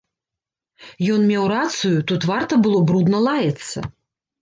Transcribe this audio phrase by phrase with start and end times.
[1.17, 3.77] Ён меў рацыю, тут варта было брудна лаяцца.